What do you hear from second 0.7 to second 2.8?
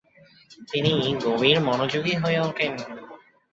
তিনি গভীর মনোযোগী হয়ে ওঠেন।